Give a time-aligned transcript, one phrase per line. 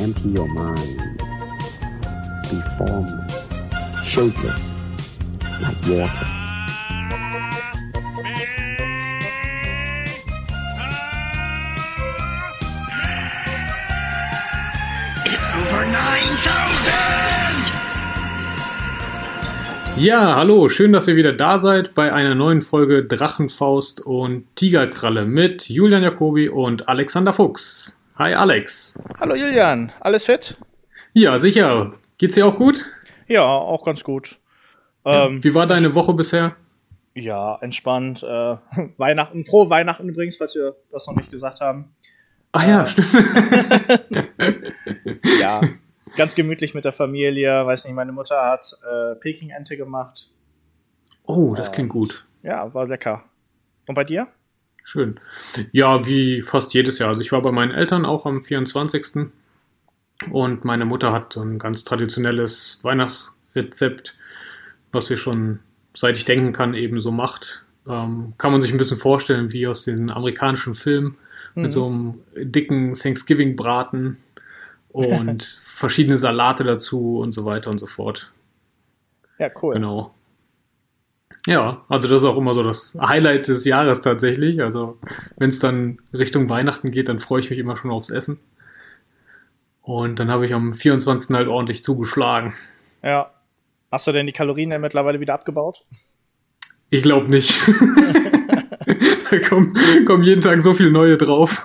[0.00, 0.96] empty your mind.
[2.50, 3.48] Be formless,
[4.04, 4.60] shapeless,
[5.60, 6.26] like water.
[15.26, 16.94] It's over 9000!
[19.98, 25.26] Ja, hallo, schön, dass ihr wieder da seid bei einer neuen Folge Drachenfaust und Tigerkralle
[25.26, 27.99] mit Julian Jacobi und Alexander Fuchs.
[28.20, 29.00] Hi Alex.
[29.18, 30.58] Hallo Julian, alles fit?
[31.14, 31.94] Ja, sicher.
[32.18, 32.84] Geht's dir auch gut?
[33.28, 34.38] Ja, auch ganz gut.
[35.06, 36.54] Ähm, Wie war deine Woche bisher?
[37.14, 38.22] Ja, entspannt.
[38.22, 38.26] Äh,
[38.98, 41.94] Weihnachten, frohe Weihnachten übrigens, falls wir das noch nicht gesagt haben.
[42.52, 44.28] Ach ja, Äh, stimmt.
[45.40, 45.62] Ja,
[46.18, 47.64] ganz gemütlich mit der Familie.
[47.64, 50.30] Weiß nicht, meine Mutter hat äh, Peking-Ente gemacht.
[51.24, 52.26] Oh, das klingt gut.
[52.42, 53.24] Ja, war lecker.
[53.88, 54.28] Und bei dir?
[54.90, 55.20] Schön.
[55.70, 57.10] Ja, wie fast jedes Jahr.
[57.10, 59.30] Also ich war bei meinen Eltern auch am 24.
[60.32, 64.16] Und meine Mutter hat so ein ganz traditionelles Weihnachtsrezept,
[64.90, 65.60] was sie schon
[65.94, 67.64] seit ich denken kann eben so macht.
[67.86, 71.16] Ähm, kann man sich ein bisschen vorstellen wie aus den amerikanischen Filmen
[71.54, 74.16] mit so einem dicken Thanksgiving-Braten
[74.88, 78.32] und verschiedene Salate dazu und so weiter und so fort.
[79.38, 79.74] Ja, cool.
[79.74, 80.14] Genau.
[81.46, 84.62] Ja, also das ist auch immer so das Highlight des Jahres tatsächlich.
[84.62, 84.98] Also
[85.36, 88.40] wenn es dann Richtung Weihnachten geht, dann freue ich mich immer schon aufs Essen.
[89.82, 91.34] Und dann habe ich am 24.
[91.34, 92.54] halt ordentlich zugeschlagen.
[93.02, 93.30] Ja.
[93.90, 95.84] Hast du denn die Kalorien denn mittlerweile wieder abgebaut?
[96.90, 97.60] Ich glaube nicht.
[99.30, 99.74] da kommen,
[100.04, 101.64] kommen jeden Tag so viel neue drauf.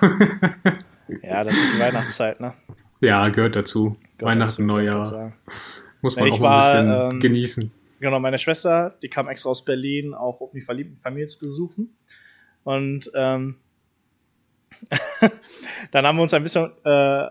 [1.22, 2.52] Ja, das ist die Weihnachtszeit, ne?
[3.00, 3.96] ja, gehört dazu.
[4.18, 5.32] Gehört Weihnachten, dazu, Neujahr.
[6.00, 7.72] Muss man Ich auch mal ein war, bisschen ähm, genießen.
[8.06, 11.98] Genau, meine Schwester, die kam extra aus Berlin, auch um die verliebten Familie zu besuchen.
[12.62, 13.56] Und ähm,
[15.90, 17.26] dann haben wir uns ein bisschen, äh,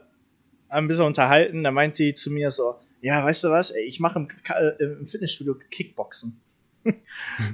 [0.67, 1.63] ein bisschen unterhalten.
[1.63, 4.83] Da meint sie zu mir so, ja, weißt du was, ey, ich mache im, äh,
[4.83, 6.41] im Fitnessstudio Kickboxen.
[6.83, 6.97] Und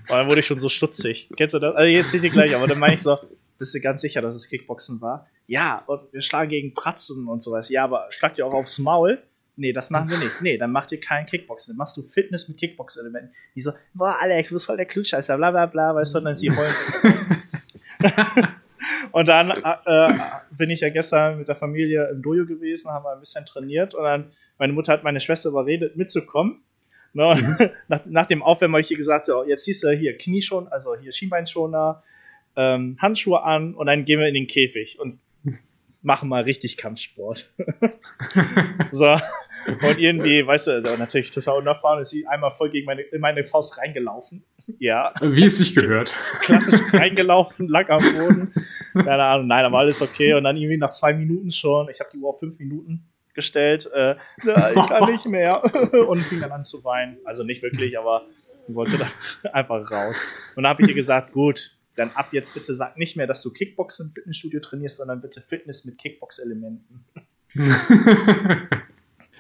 [0.10, 1.30] dann wurde ich schon so stutzig.
[1.38, 1.76] Kennst du das?
[1.76, 3.20] Also jetzt seht ihr gleich, aber dann meine ich so,
[3.60, 5.30] bist du ganz sicher, dass es Kickboxen war?
[5.46, 7.70] Ja, und wir schlagen gegen Pratzen und sowas.
[7.70, 9.22] Ja, aber schlagt ihr auch aufs Maul?
[9.62, 10.42] Nee, das machen wir nicht.
[10.42, 11.74] Nee, dann macht ihr kein Kickboxen.
[11.74, 13.32] Dann machst du Fitness mit Kickbox-Elementen.
[13.54, 16.26] Die so, boah, Alex, du bist voll der Klugscheißer, bla bla bla, weißt du, und
[16.26, 16.74] dann sie heulen.
[19.12, 20.14] und dann äh,
[20.50, 23.94] bin ich ja gestern mit der Familie im Dojo gewesen, haben wir ein bisschen trainiert
[23.94, 26.64] und dann, meine Mutter hat meine Schwester überredet, mitzukommen.
[27.14, 27.28] Ne?
[27.28, 30.74] Und nach, nach dem Aufwärmen habe ich ihr gesagt, so, jetzt siehst du hier Knieschoner,
[30.74, 32.02] also hier Schienbeinschoner,
[32.56, 35.20] ähm, Handschuhe an und dann gehen wir in den Käfig und
[36.02, 37.52] machen mal richtig Kampfsport.
[38.92, 39.18] so.
[39.68, 43.22] Und irgendwie, weißt du, also natürlich total unerfahren, ist sie einmal voll gegen meine, in
[43.22, 44.44] meine Faust reingelaufen.
[44.80, 46.12] Ja, Wie es sich gehört.
[46.42, 48.54] klassisch reingelaufen, lag am Boden.
[48.94, 50.34] Keine Ahnung, nein, aber alles okay.
[50.34, 53.90] Und dann irgendwie nach zwei Minuten schon, ich habe die Uhr auf fünf Minuten gestellt,
[53.94, 55.64] äh, ja, ich kann nicht mehr.
[56.08, 57.18] Und fing dann an zu weinen.
[57.24, 58.26] Also nicht wirklich, aber
[58.68, 59.10] ich wollte da
[59.54, 60.26] einfach raus.
[60.56, 63.42] Und dann habe ich ihr gesagt, gut, dann ab jetzt bitte sag nicht mehr, dass
[63.42, 67.06] du Kickbox im Fitnessstudio trainierst, sondern bitte Fitness mit Kickbox-Elementen.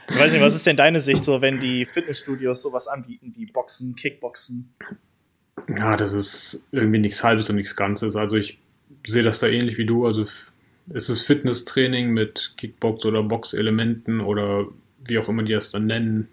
[0.10, 3.46] Ich weiß nicht, was ist denn deine Sicht so, wenn die Fitnessstudios sowas anbieten wie
[3.46, 4.74] Boxen, Kickboxen?
[5.78, 8.16] Ja, das ist irgendwie nichts Halbes und nichts Ganzes.
[8.16, 8.60] Also ich
[9.06, 10.06] sehe das da ähnlich wie du.
[10.06, 10.26] Also
[10.94, 14.68] es ist Fitnesstraining mit Kickbox oder Boxelementen oder
[15.06, 16.28] wie auch immer die das dann nennen.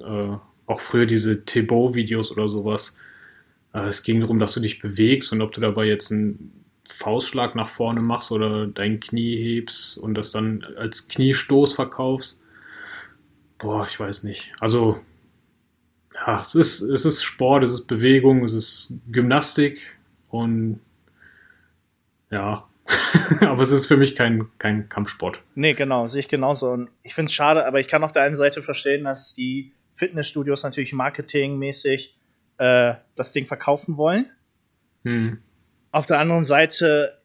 [0.00, 2.96] Äh, auch früher diese Thibaut-Videos oder sowas.
[3.72, 7.54] Äh, es ging darum, dass du dich bewegst und ob du dabei jetzt einen Faustschlag
[7.54, 12.40] nach vorne machst oder dein Knie hebst und das dann als Kniestoß verkaufst.
[13.58, 14.52] Boah, ich weiß nicht.
[14.60, 15.00] Also
[16.14, 19.96] ja, es ist, es ist Sport, es ist Bewegung, es ist Gymnastik
[20.28, 20.80] und
[22.30, 22.68] ja,
[23.40, 25.40] aber es ist für mich kein, kein Kampfsport.
[25.54, 26.70] Nee, genau, sehe ich genauso.
[26.70, 29.72] Und ich finde es schade, aber ich kann auf der einen Seite verstehen, dass die
[29.94, 32.16] Fitnessstudios natürlich marketingmäßig
[32.62, 34.30] äh, das Ding verkaufen wollen.
[35.04, 35.42] Hm.
[35.90, 37.16] Auf der anderen Seite,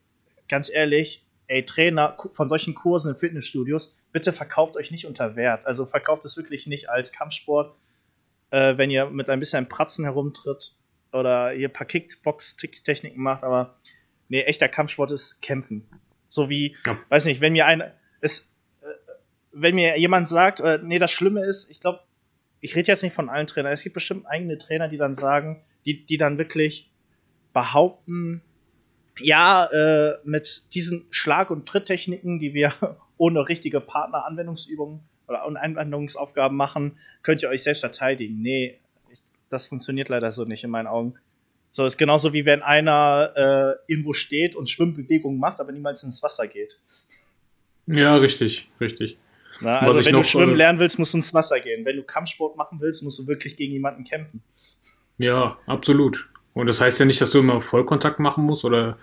[0.49, 5.67] ganz ehrlich, ey, Trainer von solchen Kursen in Fitnessstudios, bitte verkauft euch nicht unter Wert.
[5.67, 7.75] Also verkauft es wirklich nicht als Kampfsport,
[8.49, 10.73] äh, wenn ihr mit ein bisschen Pratzen herumtritt
[11.13, 13.77] oder ihr ein paar Kickbox-Techniken macht, aber
[14.29, 15.87] nee, echter Kampfsport ist Kämpfen.
[16.27, 16.97] So wie, Ja.
[17.09, 17.83] weiß nicht, wenn mir ein,
[18.21, 18.51] es,
[18.81, 18.85] äh,
[19.51, 21.99] wenn mir jemand sagt, äh, nee, das Schlimme ist, ich glaube,
[22.61, 25.63] ich rede jetzt nicht von allen Trainern, es gibt bestimmt eigene Trainer, die dann sagen,
[25.85, 26.91] die, die dann wirklich
[27.53, 28.41] behaupten,
[29.19, 32.73] ja, äh, mit diesen Schlag- und Tritttechniken, die wir
[33.17, 38.41] ohne richtige Partneranwendungsübungen oder Anwendungsaufgaben machen, könnt ihr euch selbst verteidigen.
[38.41, 38.79] Nee,
[39.11, 41.15] ich, das funktioniert leider so nicht in meinen Augen.
[41.69, 46.23] So ist genauso wie wenn einer äh, irgendwo steht und Schwimmbewegungen macht, aber niemals ins
[46.23, 46.79] Wasser geht.
[47.87, 49.17] Ja, richtig, richtig.
[49.61, 51.85] Na, also wenn du schwimmen äh, lernen willst, musst du ins Wasser gehen.
[51.85, 54.41] Wenn du Kampfsport machen willst, musst du wirklich gegen jemanden kämpfen.
[55.17, 56.29] Ja, absolut.
[56.53, 58.97] Und das heißt ja nicht, dass du immer Vollkontakt machen musst oder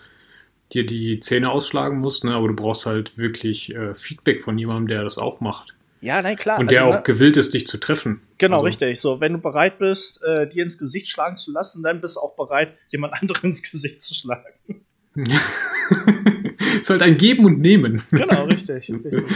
[0.73, 2.35] dir die Zähne ausschlagen musst, ne?
[2.35, 5.75] aber du brauchst halt wirklich äh, Feedback von jemandem, der das auch macht.
[6.01, 6.59] Ja, nein, klar.
[6.59, 8.21] Und der also, auch ne, gewillt ist, dich zu treffen.
[8.39, 9.01] Genau, Also, richtig.
[9.01, 12.21] So, wenn du bereit bist, äh, dir ins Gesicht schlagen zu lassen, dann bist du
[12.21, 14.85] auch bereit, jemand anderen ins Gesicht zu schlagen.
[16.81, 18.03] Ist halt ein Geben und Nehmen.
[18.11, 18.91] Genau, richtig.
[18.91, 19.25] richtig.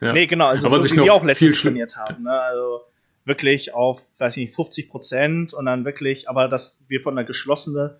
[0.00, 0.12] Ja.
[0.12, 2.24] Nee, genau, also Aber so was ich wie wir auch letztens trainiert haben.
[2.24, 2.30] Ne?
[2.30, 2.82] Also
[3.24, 7.26] wirklich auf, weiß ich nicht, 50 Prozent und dann wirklich, aber dass wir von einer
[7.26, 7.90] geschlossenen,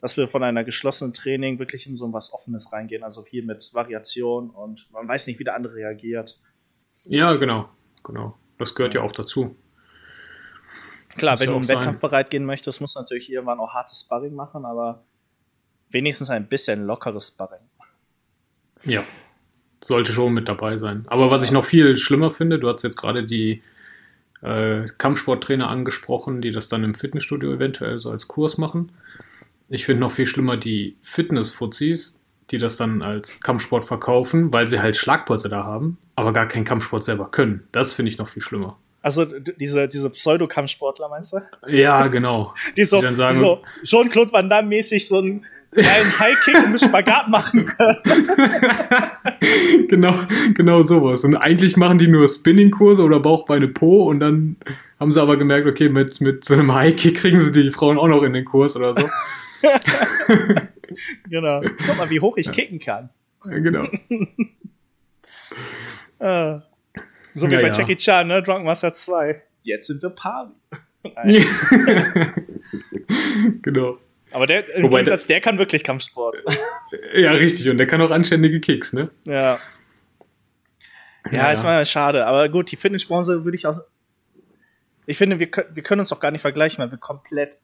[0.00, 3.02] dass wir von einer geschlossenen Training wirklich in so was Offenes reingehen.
[3.02, 6.40] Also hier mit Variation und man weiß nicht, wie der andere reagiert.
[7.04, 7.68] Ja, genau.
[8.04, 8.36] Genau.
[8.58, 9.56] Das gehört ja auch dazu.
[11.16, 11.68] Klar, Muss wenn ja du im.
[11.68, 15.04] Wettkampf bereit gehen möchtest, musst du natürlich irgendwann auch hartes Sparring machen, aber
[15.90, 17.60] wenigstens ein bisschen lockeres Sparring.
[18.84, 19.02] Ja.
[19.82, 21.04] Sollte schon mit dabei sein.
[21.08, 23.62] Aber was ich noch viel schlimmer finde, du hast jetzt gerade die
[24.42, 28.92] äh, Kampfsporttrainer angesprochen, die das dann im Fitnessstudio eventuell so als Kurs machen.
[29.68, 32.18] Ich finde noch viel schlimmer die Fitness-Fuzis,
[32.50, 36.64] die das dann als Kampfsport verkaufen, weil sie halt Schlagpolster da haben, aber gar keinen
[36.64, 37.66] Kampfsport selber können.
[37.72, 38.78] Das finde ich noch viel schlimmer.
[39.02, 41.40] Also diese, diese Pseudo-Kampfsportler, meinst du?
[41.68, 42.54] Ja, genau.
[42.76, 45.22] Die so, Die dann sagen- die so Jean-Claude Van Damme mäßig so
[45.76, 47.98] einen High-Kick und einen Spagat machen können.
[49.88, 50.14] genau,
[50.54, 51.24] genau sowas.
[51.24, 54.56] Und eigentlich machen die nur Spinning-Kurse oder Bauch, Beine, Po und dann
[54.98, 58.08] haben sie aber gemerkt, okay, mit, mit so einem High-Kick kriegen sie die Frauen auch
[58.08, 59.08] noch in den Kurs oder so.
[61.28, 61.60] genau.
[61.60, 63.10] Guck mal, wie hoch ich kicken kann.
[63.44, 63.86] Ja, genau.
[66.18, 66.60] Äh,
[67.34, 67.72] so wie Ja, bei ja.
[67.74, 68.42] Jackie Chan, ne?
[68.42, 69.42] Drunk Master 2.
[69.62, 70.48] Jetzt sind wir Pari.
[73.60, 73.98] genau.
[74.36, 76.44] Aber der, im Wobei Gegensatz, der kann wirklich Kampfsport.
[77.14, 77.70] Ja, richtig.
[77.70, 79.10] Und der kann auch anständige Kicks, ne?
[79.24, 79.58] ja.
[81.32, 82.26] Ja, ist mal schade.
[82.26, 83.80] Aber gut, die Fitnessbranche würde ich auch.
[85.06, 87.56] Ich finde, wir, können- wir können uns auch gar nicht vergleichen, weil wir komplett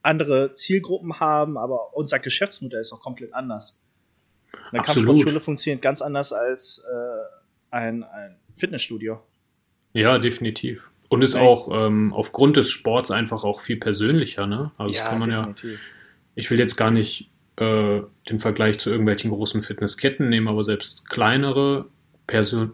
[0.00, 3.78] andere Zielgruppen haben, aber unser Geschäftsmodell ist auch komplett anders.
[4.70, 4.86] Eine Absolut.
[5.06, 9.20] Kampfsportschule funktioniert ganz anders als äh, ein, ein Fitnessstudio.
[9.92, 10.90] Ja, definitiv.
[11.12, 14.72] Und ist auch ähm, aufgrund des Sports einfach auch viel persönlicher, ne?
[14.78, 15.40] Also das kann man ja.
[15.40, 15.78] definitiv.
[16.34, 18.00] Ich will jetzt gar nicht äh,
[18.30, 21.84] den Vergleich zu irgendwelchen großen Fitnessketten nehmen, aber selbst kleinere,
[22.26, 22.68] persö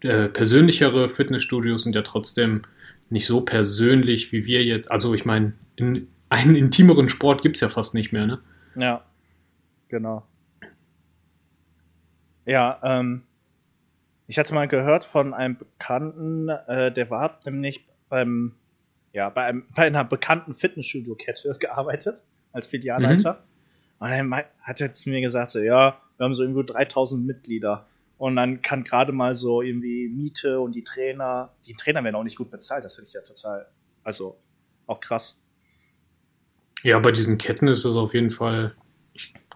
[0.00, 2.62] äh, persönlichere Fitnessstudios sind ja trotzdem
[3.08, 4.90] nicht so persönlich wie wir jetzt.
[4.90, 8.40] Also ich meine, in, einen intimeren Sport gibt es ja fast nicht mehr, ne?
[8.74, 9.04] Ja,
[9.88, 10.26] genau.
[12.46, 13.22] Ja, ähm,
[14.30, 18.54] ich hatte mal gehört von einem Bekannten, äh, der war nämlich beim,
[19.12, 22.20] ja, bei, einem, bei einer bekannten Fitnessstudio-Kette gearbeitet,
[22.52, 23.42] als Filialleiter.
[23.98, 27.88] Und er hat er zu mir gesagt, so, ja, wir haben so irgendwo 3000 Mitglieder.
[28.18, 32.22] Und dann kann gerade mal so irgendwie Miete und die Trainer, die Trainer werden auch
[32.22, 33.66] nicht gut bezahlt, das finde ich ja total,
[34.04, 34.36] also
[34.86, 35.40] auch krass.
[36.84, 38.76] Ja, bei diesen Ketten ist es auf jeden Fall.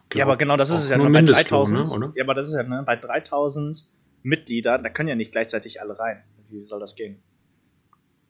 [0.08, 1.88] glaub, Ja, aber genau das ist es ja nur nur bei Mindestlohn, 3000.
[1.88, 2.12] ne, oder?
[2.16, 3.86] Ja, aber das ist ja ne, bei 3000
[4.24, 6.22] Mitgliedern, da können ja nicht gleichzeitig alle rein.
[6.50, 7.22] Wie soll das gehen?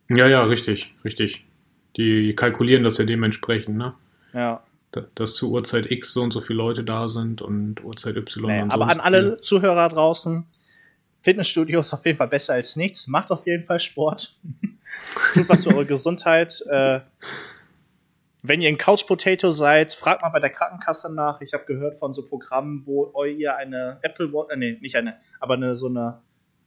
[0.09, 1.43] Ja, ja, richtig, richtig.
[1.97, 3.95] Die kalkulieren das ja dementsprechend, ne?
[4.33, 4.63] Ja.
[4.91, 8.69] Da- Dass zu Uhrzeit X so und so viele Leute da sind und Uhrzeit Y.
[8.69, 9.41] So aber an alle viele.
[9.41, 10.45] Zuhörer draußen,
[11.23, 13.07] Fitnessstudio ist auf jeden Fall besser als nichts.
[13.07, 14.37] Macht auf jeden Fall Sport.
[15.33, 16.61] Tut was für eure Gesundheit.
[16.69, 16.99] Äh,
[18.47, 21.41] wenn ihr ein Couch Potato seid, fragt mal bei der Krankenkasse nach.
[21.41, 25.17] Ich habe gehört von so Programmen, wo ihr eine Apple Watch, äh, nee, nicht eine,
[25.39, 26.21] aber eine so eine,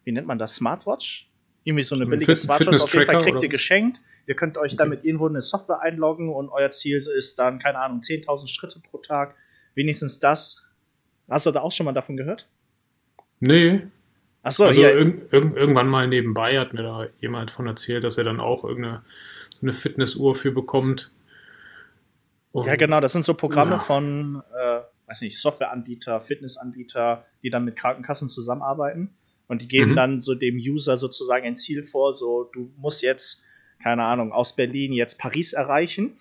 [0.05, 1.29] wie nennt man das, Smartwatch?
[1.65, 2.83] Irgendwie so eine Ein billige Fit- Smartwatch.
[2.83, 4.01] Auf jeden Fall kriegt oder ihr geschenkt.
[4.27, 4.79] Ihr könnt euch Okay.
[4.79, 8.81] damit irgendwo in eine Software einloggen und euer Ziel ist dann, keine Ahnung, 10.000 Schritte
[8.81, 9.35] pro Tag.
[9.75, 10.65] Wenigstens das.
[11.29, 12.49] Hast du da auch schon mal davon gehört?
[13.41, 13.83] Nee,
[14.43, 14.95] Achso, also hier.
[14.97, 18.65] irg irg irgendwann mal nebenbei hat mir da jemand von erzählt, dass er dann auch
[18.65, 19.03] irgendeine
[19.53, 21.11] so eine Fitnessuhr für bekommt.
[22.53, 23.79] Und Ja, genau, das sind so Programme Ja.
[23.79, 29.15] von, äh, weiß nicht, Softwareanbieter, Fitnessanbieter, die dann mit Krankenkassen zusammenarbeiten.
[29.47, 29.97] Und die geben Mhm.
[29.97, 33.43] dann so dem User sozusagen ein Ziel vor, so, du musst jetzt,
[33.83, 36.19] keine Ahnung, aus Berlin jetzt Paris erreichen.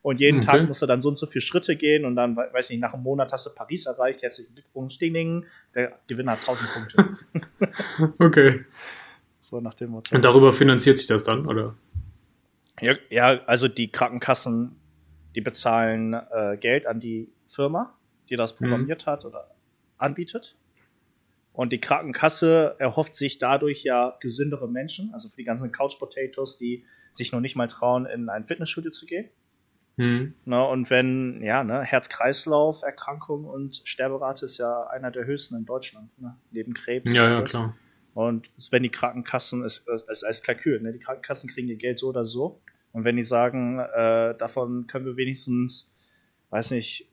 [0.00, 0.46] Und jeden Okay.
[0.46, 2.80] Tag musst du dann so und so viele Schritte gehen und dann, we- weiß nicht,
[2.80, 4.20] nach einem Monat hast du Paris erreicht.
[4.22, 5.46] Herzlichen Glückwunsch, Ding, Ding.
[5.74, 7.16] Der Gewinner hat 1000 Punkte.
[8.18, 8.64] Okay.
[9.40, 10.14] so nach dem Motto.
[10.14, 11.74] Und darüber finanziert sich das dann, oder?
[12.80, 14.76] Ja, ja, also die Krankenkassen,
[15.34, 17.96] die bezahlen äh, Geld an die Firma,
[18.30, 19.54] die das programmiert hat oder
[19.98, 20.56] anbietet.
[21.52, 26.58] Und die Krankenkasse erhofft sich dadurch ja gesündere Menschen, also für die ganzen Couch Potatoes,
[26.58, 29.28] die sich noch nicht mal trauen, in ein Fitnessstudio zu gehen.
[29.96, 30.34] Hm.
[30.44, 36.10] Ne, und wenn, ja, ne, Herz-Kreislauf-Erkrankung und Sterberate ist ja einer der höchsten in Deutschland,
[36.20, 37.12] ne, neben Krebs.
[37.12, 37.76] Ja, und ja, klar.
[38.14, 40.92] Und wenn die Krankenkassen, es ist als Kalkül, ne?
[40.92, 42.62] die Krankenkassen kriegen ihr Geld so oder so.
[42.94, 45.92] Und wenn die sagen, äh, davon können wir wenigstens,
[46.50, 47.10] weiß nicht,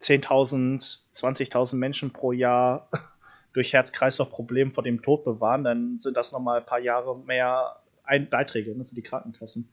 [0.00, 2.88] 10.000, 20.000 Menschen pro Jahr
[3.52, 8.30] durch Herz-Kreislauf-Probleme vor dem Tod bewahren, dann sind das nochmal ein paar Jahre mehr ein
[8.30, 9.68] Beiträge ne, für die Krankenkassen.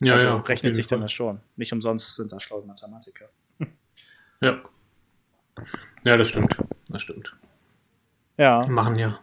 [0.00, 0.36] Ja, also ja.
[0.36, 0.98] rechnet sich Fall.
[0.98, 1.40] dann das schon.
[1.56, 3.28] Nicht umsonst sind da schlaue Mathematiker.
[4.40, 4.62] Ja.
[6.04, 6.56] Ja, das stimmt.
[6.88, 7.34] Das stimmt.
[8.36, 8.64] Ja.
[8.68, 9.18] Machen ja.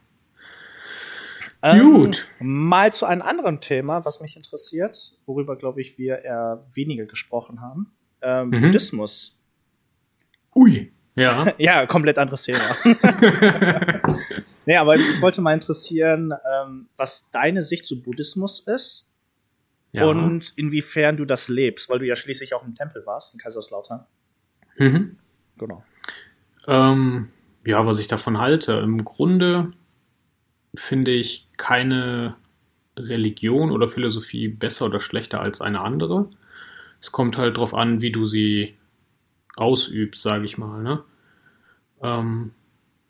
[1.63, 2.27] Ähm, Gut.
[2.39, 7.62] Mal zu einem anderen Thema, was mich interessiert, worüber, glaube ich, wir eher weniger gesprochen
[7.62, 7.91] haben.
[8.22, 8.62] Ähm, Mhm.
[8.62, 9.39] Buddhismus.
[10.56, 10.91] Ui.
[11.15, 11.53] Ja.
[11.58, 12.60] Ja, komplett anderes Thema.
[14.65, 19.12] nee, aber ich wollte mal interessieren, ähm, was deine Sicht zu Buddhismus ist
[19.91, 20.06] ja.
[20.06, 24.06] und inwiefern du das lebst, weil du ja schließlich auch im Tempel warst, in Kaiserslautern.
[24.77, 25.18] Mhm.
[25.58, 25.84] Genau.
[26.68, 27.30] Ähm,
[27.65, 28.74] ja, was ich davon halte.
[28.74, 29.74] Im Grunde
[30.75, 32.35] finde ich keine
[32.97, 36.29] Religion oder Philosophie besser oder schlechter als eine andere.
[36.99, 38.75] Es kommt halt darauf an, wie du sie
[39.55, 40.83] ausübst, sage ich mal.
[40.83, 41.03] Ne?
[42.01, 42.51] Ähm,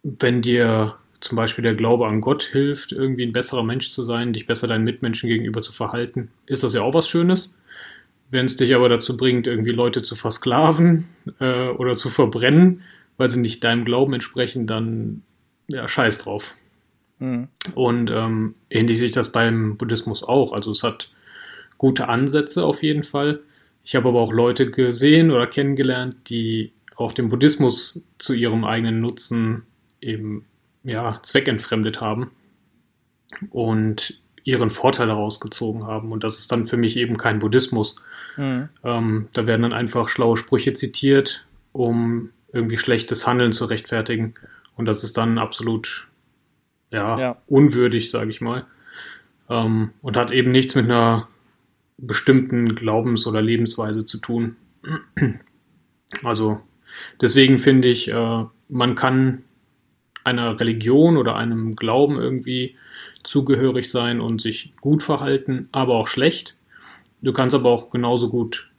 [0.04, 4.34] wenn dir zum Beispiel der Glaube an Gott hilft, irgendwie ein besserer Mensch zu sein,
[4.34, 7.54] dich besser deinen Mitmenschen gegenüber zu verhalten, ist das ja auch was Schönes.
[8.32, 11.08] Wenn es dich aber dazu bringt, irgendwie Leute zu versklaven
[11.40, 12.82] äh, oder zu verbrennen,
[13.18, 15.22] weil sie nicht deinem Glauben entsprechen, dann
[15.68, 16.56] ja, scheiß drauf.
[17.22, 17.48] Mhm.
[17.76, 20.52] Und ähm, ähnlich ich das beim Buddhismus auch.
[20.52, 21.12] Also es hat
[21.78, 23.40] gute Ansätze auf jeden Fall.
[23.84, 29.02] Ich habe aber auch Leute gesehen oder kennengelernt, die auch den Buddhismus zu ihrem eigenen
[29.02, 29.64] Nutzen
[30.02, 30.46] eben
[30.84, 32.32] ja zweckentfremdet haben
[33.52, 36.12] und ihren Vorteil daraus gezogen haben.
[36.12, 37.98] Und das ist dann für mich eben kein Buddhismus.
[38.36, 38.70] Mhm.
[38.84, 44.34] Ähm, da werden dann einfach schlaue Sprüche zitiert, um irgendwie schlechtes Handeln zu rechtfertigen.
[44.76, 46.08] Und das ist dann absolut
[46.92, 47.38] ja, Ja.
[47.48, 48.66] unwürdig, sage ich mal.
[49.50, 51.28] Ähm, und hat eben nichts mit einer
[51.98, 54.56] bestimmten Glaubens- oder Lebensweise zu tun.
[56.24, 56.60] Also
[57.22, 59.44] deswegen finde ich, äh, man kann
[60.26, 62.76] einer Religion oder einem Glauben irgendwie
[63.24, 66.58] zugehörig sein und sich gut verhalten, aber auch schlecht.
[67.22, 68.72] Du kannst aber auch genauso gut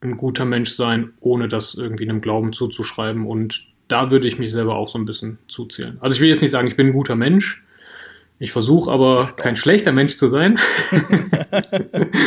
[0.00, 3.26] ein guter Mensch sein, ohne das irgendwie einem Glauben zuzuschreiben.
[3.26, 5.98] Und da würde ich mich selber auch so ein bisschen zuzählen.
[6.00, 7.64] Also ich will jetzt nicht sagen, ich bin ein guter Mensch.
[8.38, 10.58] Ich versuche aber kein schlechter Mensch zu sein.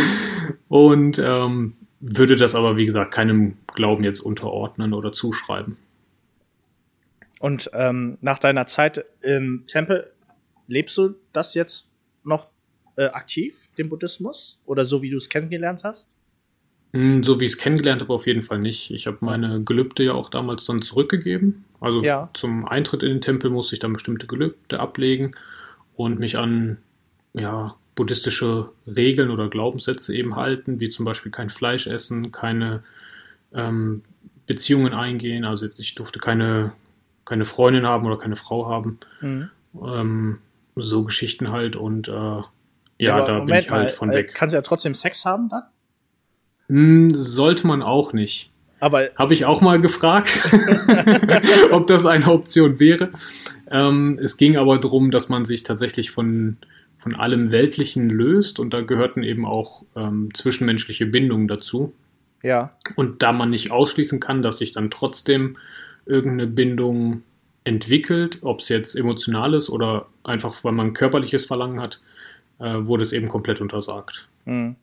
[0.67, 5.77] Und ähm, würde das aber, wie gesagt, keinem Glauben jetzt unterordnen oder zuschreiben.
[7.39, 10.11] Und ähm, nach deiner Zeit im Tempel,
[10.67, 11.89] lebst du das jetzt
[12.23, 12.47] noch
[12.97, 14.59] äh, aktiv, den Buddhismus?
[14.65, 16.13] Oder so, wie du es kennengelernt hast?
[16.93, 18.91] Hm, So wie ich es kennengelernt habe, auf jeden Fall nicht.
[18.91, 21.65] Ich habe meine Gelübde ja auch damals dann zurückgegeben.
[21.79, 22.29] Also Ja.
[22.33, 25.35] zum Eintritt in den Tempel musste ich dann bestimmte Gelübde ablegen
[25.95, 26.77] und mich an
[27.33, 32.83] ja, buddhistische Regeln oder Glaubenssätze eben halten, wie zum Beispiel kein Fleisch essen, keine
[33.53, 34.03] ähm,
[34.45, 35.45] Beziehungen eingehen.
[35.45, 36.73] Also ich durfte keine,
[37.25, 38.99] keine Freundin haben oder keine Frau haben.
[39.21, 39.49] Mhm.
[39.83, 40.37] Ähm,
[40.75, 42.41] so Geschichten halt und äh,
[42.99, 44.33] ja, aber da bin ich halt von äh, weg.
[44.35, 45.63] Kannst du ja trotzdem Sex haben dann?
[46.73, 48.49] Hm, sollte man auch nicht.
[48.79, 50.49] Aber Habe ich auch mal gefragt,
[51.71, 53.11] ob das eine Option wäre.
[53.69, 56.57] Ähm, es ging aber darum, dass man sich tatsächlich von,
[56.97, 61.93] von allem Weltlichen löst und da gehörten eben auch ähm, zwischenmenschliche Bindungen dazu.
[62.41, 65.57] ja, Und da man nicht ausschließen kann, dass sich dann trotzdem
[66.07, 67.21] irgendeine Bindung
[67.65, 72.01] entwickelt, ob es jetzt emotional ist oder einfach, weil man körperliches Verlangen hat,
[72.57, 74.27] äh, wurde es eben komplett untersagt.
[74.45, 74.75] Mhm.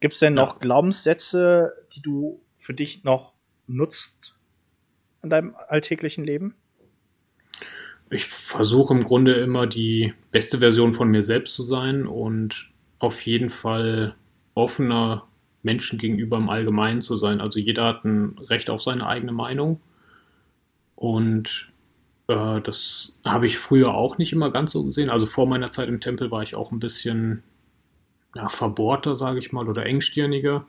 [0.00, 0.42] Gibt es denn Ja.
[0.44, 3.32] noch Glaubenssätze, die du für dich noch
[3.66, 4.36] nutzt
[5.22, 6.54] in deinem alltäglichen Leben?
[8.10, 13.22] Ich versuche im Grunde immer die beste Version von mir selbst zu sein und auf
[13.26, 14.14] jeden Fall
[14.54, 15.26] offener
[15.62, 17.40] Menschen gegenüber im Allgemeinen zu sein.
[17.40, 19.80] Also jeder hat ein Recht auf seine eigene Meinung.
[20.94, 21.72] Und
[22.28, 25.10] äh, das habe ich früher auch nicht immer ganz so gesehen.
[25.10, 27.42] Also vor meiner Zeit im Tempel war ich auch ein bisschen
[28.36, 30.66] ja, verbohrter, sage ich mal, oder engstirniger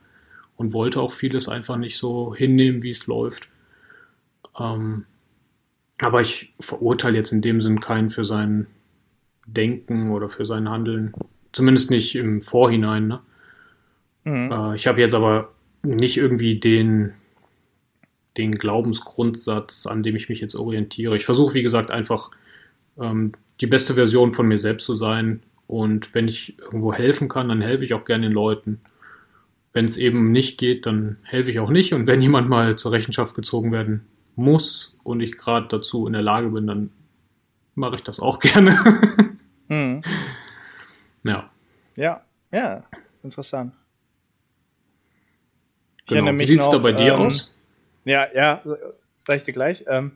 [0.56, 3.50] und wollte auch vieles einfach nicht so hinnehmen, wie es läuft.
[4.58, 5.06] Ähm,
[6.02, 8.68] aber ich verurteile jetzt in dem Sinn keinen für sein
[9.46, 11.14] Denken oder für sein Handeln.
[11.52, 13.08] Zumindest nicht im Vorhinein.
[13.08, 13.20] Ne?
[14.24, 14.52] Mhm.
[14.52, 15.52] Äh, ich habe jetzt aber
[15.84, 17.14] nicht irgendwie den,
[18.38, 21.18] den Glaubensgrundsatz, an dem ich mich jetzt orientiere.
[21.18, 22.32] Ich versuche, wie gesagt, einfach
[23.00, 25.42] ähm, die beste Version von mir selbst zu sein.
[25.68, 28.82] Und wenn ich irgendwo helfen kann, dann helfe ich auch gerne den Leuten.
[29.74, 31.94] Wenn es eben nicht geht, dann helfe ich auch nicht.
[31.94, 36.22] Und wenn jemand mal zur Rechenschaft gezogen werden muss und ich gerade dazu in der
[36.22, 36.92] Lage bin, dann
[37.76, 38.80] mache ich das auch gerne.
[39.68, 40.02] Mhm.
[41.24, 41.50] ja.
[41.96, 42.22] Ja,
[42.52, 42.84] ja,
[43.24, 43.74] interessant.
[46.06, 46.28] Genau.
[46.28, 47.54] Wie mich sieht's da bei dir ähm, aus?
[48.06, 49.84] Ja, ja, sag ich dir gleich.
[49.88, 50.12] Ähm,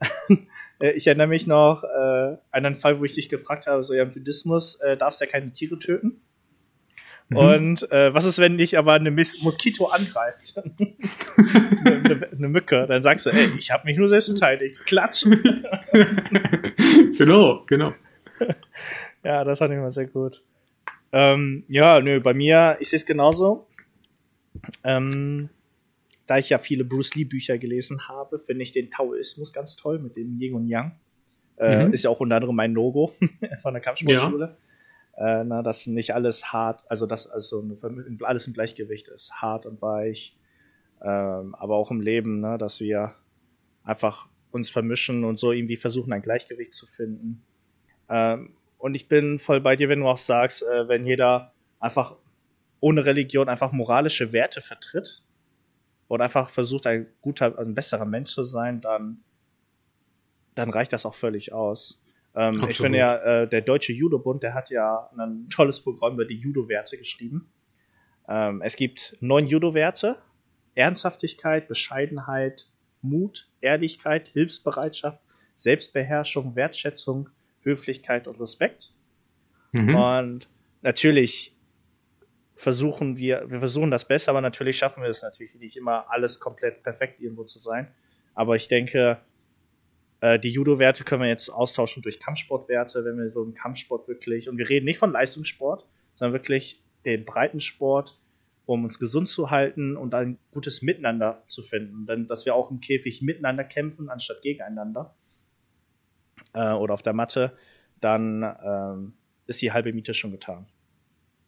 [0.00, 0.36] äh,
[0.80, 4.02] ich erinnere mich noch äh, an einen Fall, wo ich dich gefragt habe, so ja,
[4.04, 6.20] im Buddhismus äh, darfst du ja keine Tiere töten.
[7.30, 7.36] Mhm.
[7.36, 10.54] Und äh, was ist, wenn dich aber eine Mis Moskito angreift?
[11.84, 12.86] eine, eine, eine Mücke.
[12.86, 14.84] Dann sagst du, ey, ich habe mich nur selbst verteidigt.
[14.86, 15.24] Klatsch.
[17.18, 17.92] genau, genau.
[19.24, 20.44] Ja, das fand ich mal sehr gut.
[21.10, 23.66] Ähm, ja, nö, bei mir, ich sehe es genauso.
[24.84, 25.50] Ähm,
[26.28, 29.98] da ich ja viele Bruce Lee Bücher gelesen habe, finde ich den Taoismus ganz toll
[29.98, 30.92] mit dem Yin und Yang.
[31.56, 31.92] Äh, Mhm.
[31.92, 33.14] Ist ja auch unter anderem mein Logo
[33.62, 34.58] von der Kampfsportschule.
[35.16, 37.64] Äh, na, dass nicht alles hart, also dass also
[38.22, 40.38] alles im Gleichgewicht ist, hart und weich.
[41.02, 43.14] Ähm, aber auch im Leben, ne, dass wir
[43.82, 47.42] einfach uns vermischen und so irgendwie versuchen, ein Gleichgewicht zu finden.
[48.08, 52.16] Ähm, und ich bin voll bei dir, wenn du auch sagst, äh, wenn jeder einfach
[52.80, 55.24] ohne Religion einfach moralische Werte vertritt
[56.08, 59.18] und einfach versucht, ein guter, ein besserer Mensch zu sein, dann,
[60.54, 62.02] dann reicht das auch völlig aus.
[62.34, 66.24] Ähm, ich finde ja, äh, der Deutsche Judo-Bund, der hat ja ein tolles Programm über
[66.24, 67.50] die Judo-Werte geschrieben.
[68.28, 70.16] Ähm, es gibt neun Judo-Werte:
[70.74, 72.70] Ernsthaftigkeit, Bescheidenheit,
[73.02, 75.20] Mut, Ehrlichkeit, Hilfsbereitschaft,
[75.56, 77.28] Selbstbeherrschung, Wertschätzung,
[77.62, 78.92] Höflichkeit und Respekt.
[79.72, 79.94] Mhm.
[79.94, 80.48] Und
[80.82, 81.54] natürlich
[82.58, 86.40] versuchen wir, wir versuchen das Beste, aber natürlich schaffen wir es natürlich nicht immer alles
[86.40, 87.94] komplett perfekt irgendwo zu sein.
[88.34, 89.18] Aber ich denke,
[90.20, 94.48] äh, die Judo-Werte können wir jetzt austauschen durch Kampfsportwerte, wenn wir so einen Kampfsport wirklich,
[94.48, 95.86] und wir reden nicht von Leistungssport,
[96.16, 98.18] sondern wirklich den Breitensport,
[98.66, 102.06] um uns gesund zu halten und ein gutes Miteinander zu finden.
[102.06, 105.14] Denn dass wir auch im Käfig miteinander kämpfen, anstatt gegeneinander
[106.54, 107.56] äh, oder auf der Matte,
[108.00, 109.12] dann ähm,
[109.46, 110.66] ist die halbe Miete schon getan.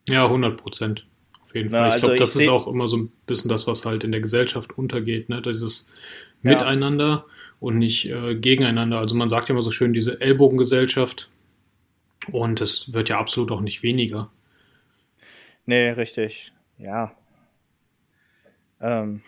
[0.09, 1.07] Ja, 100 Prozent.
[1.45, 1.89] Auf jeden Na, Fall.
[1.89, 4.21] Ich also glaube, das ist auch immer so ein bisschen das, was halt in der
[4.21, 5.43] Gesellschaft untergeht, ne?
[5.43, 5.91] Dieses
[6.43, 6.53] Ja.
[6.53, 7.27] Miteinander
[7.59, 8.99] und nicht äh, gegeneinander.
[8.99, 11.29] Also man sagt ja immer so schön, diese Ellbogengesellschaft.
[12.33, 14.31] Und das wird ja absolut auch nicht weniger.
[15.67, 16.53] Nee, richtig.
[16.79, 17.13] Ja.
[18.81, 19.23] Ähm,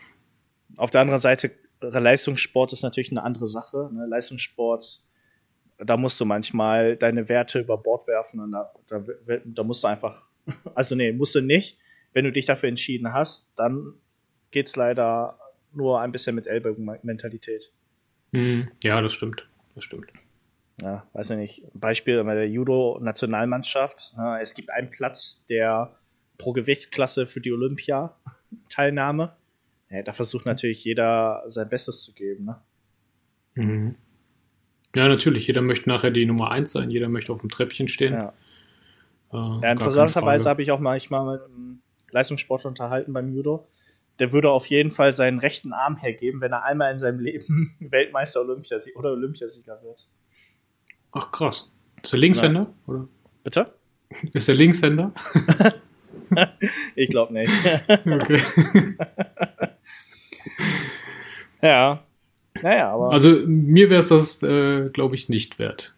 [0.77, 3.91] auf der anderen Seite, Leistungssport ist natürlich eine andere Sache.
[3.93, 4.07] Ne?
[4.07, 5.03] Leistungssport,
[5.79, 9.03] da musst du manchmal deine Werte über Bord werfen und da, da,
[9.45, 10.27] da musst du einfach,
[10.75, 11.79] also nee, musst du nicht.
[12.13, 13.95] Wenn du dich dafür entschieden hast, dann
[14.51, 15.39] geht's leider
[15.73, 17.71] nur ein bisschen mit Ellbogenmentalität.
[18.33, 18.69] Mhm.
[18.85, 19.49] Ja, das stimmt.
[19.75, 20.13] Das stimmt.
[20.83, 24.15] ja, weiß ich nicht, Beispiel bei der Judo-Nationalmannschaft.
[24.41, 25.97] Es gibt einen Platz, der
[26.37, 29.35] pro Gewichtsklasse für die Olympia-Teilnahme.
[29.91, 32.45] Ja, da versucht natürlich jeder sein Bestes zu geben.
[32.45, 32.61] Ne?
[33.55, 33.95] Mhm.
[34.95, 35.47] Ja, natürlich.
[35.47, 36.91] Jeder möchte nachher die Nummer eins sein.
[36.91, 38.13] Jeder möchte auf dem Treppchen stehen.
[38.13, 38.33] Ja.
[39.33, 43.69] Äh, Ja, interessanterweise habe ich auch manchmal mit einem Leistungssportler unterhalten beim Judo.
[44.19, 47.75] Der würde auf jeden Fall seinen rechten Arm hergeben, wenn er einmal in seinem Leben
[47.81, 50.09] Weltmeister Olympia oder Olympiasieger wird.
[51.13, 51.71] Ach, krass.
[52.03, 52.73] Ist der Linkshänder?
[52.87, 53.09] Oder?
[53.45, 53.73] Bitte?
[54.33, 55.13] Ist der Linkshänder?
[56.95, 57.53] Ich glaube nicht.
[58.07, 58.41] Okay.
[61.63, 62.03] ja.
[62.63, 63.13] Naja, aber.
[63.13, 65.95] Also mir wäre es das, äh, glaube ich, nicht wert.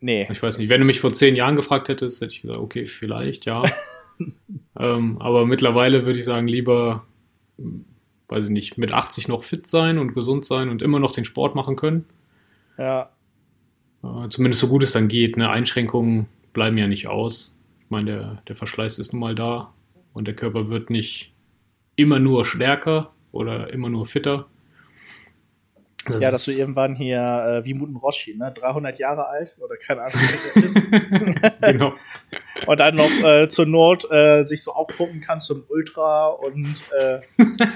[0.00, 0.28] Nee.
[0.30, 2.86] Ich weiß nicht, wenn du mich vor zehn Jahren gefragt hättest, hätte ich gesagt, okay,
[2.86, 3.62] vielleicht, ja.
[4.78, 7.04] ähm, aber mittlerweile würde ich sagen, lieber,
[8.28, 11.24] weiß ich nicht, mit 80 noch fit sein und gesund sein und immer noch den
[11.24, 12.04] Sport machen können.
[12.76, 13.10] Ja.
[14.02, 15.36] Äh, zumindest so gut es dann geht.
[15.36, 15.50] Ne?
[15.50, 17.56] Einschränkungen bleiben ja nicht aus.
[17.80, 19.72] Ich meine, der, der Verschleiß ist nun mal da
[20.12, 21.32] und der Körper wird nicht
[21.96, 24.46] immer nur stärker oder immer nur fitter.
[26.06, 29.76] Das ja, dass du irgendwann hier, äh, wie Muten Roshi, ne, 300 Jahre alt oder
[29.76, 31.60] keine Ahnung, wie er ist.
[31.60, 31.92] genau.
[32.66, 37.20] und dann noch äh, zur Not äh, sich so aufpumpen kann zum Ultra und äh,
[37.38, 37.68] Ultra,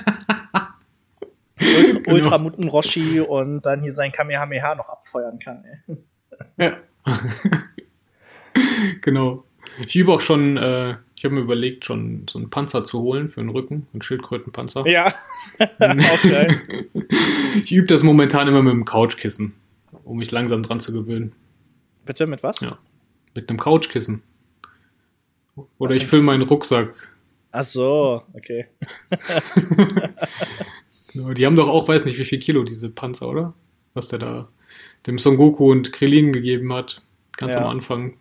[2.03, 2.15] Genau.
[2.15, 5.65] Ultra Muten Roshi und dann hier sein Kamehameha noch abfeuern kann.
[5.65, 5.97] Ey.
[6.57, 6.77] Ja.
[9.01, 9.45] genau.
[9.87, 13.29] Ich übe auch schon, äh, ich habe mir überlegt, schon so einen Panzer zu holen
[13.29, 14.89] für den Rücken, einen Schildkrötenpanzer.
[14.89, 15.15] Ja,
[15.79, 16.61] geil.
[17.55, 19.55] Ich übe das momentan immer mit dem Couchkissen,
[20.03, 21.31] um mich langsam dran zu gewöhnen.
[22.05, 22.59] Bitte, mit was?
[22.59, 22.77] Ja.
[23.37, 24.25] Mit einem Couchkissen.
[25.79, 27.09] Oder Was ich fülle meinen Rucksack.
[27.53, 28.67] Ach so, okay.
[31.15, 33.55] Die haben doch auch, weiß nicht, wie viel Kilo diese Panzer, oder?
[33.95, 34.49] Was der da
[35.07, 37.01] dem Son Goku und Krillin gegeben hat.
[37.37, 37.61] Ganz Ja.
[37.61, 38.15] am Anfang.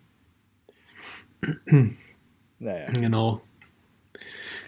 [2.62, 2.86] Naja.
[2.86, 3.42] Genau.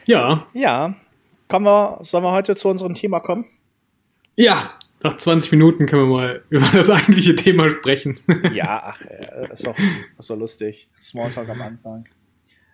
[0.05, 0.95] Ja, Ja,
[1.49, 3.47] kommen wir, sollen wir heute zu unserem Thema kommen?
[4.37, 4.73] Ja,
[5.05, 8.19] nach 20 Minuten können wir mal über das eigentliche Thema sprechen.
[8.53, 9.77] Ja, ach, äh, ist doch,
[10.19, 10.89] ist doch lustig.
[10.99, 12.09] Smalltalk am Anfang.